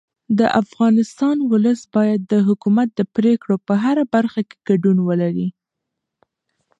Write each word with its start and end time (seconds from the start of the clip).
د 0.39 0.41
افغانستان 0.61 1.37
ولس 1.51 1.81
باید 1.95 2.21
د 2.31 2.33
حکومت 2.47 2.89
د 2.95 3.01
پرېکړو 3.15 3.55
په 3.67 3.73
هره 3.83 4.03
برخه 4.13 4.41
کې 4.49 4.57
ګډون 4.69 4.97
ولري 5.07 5.47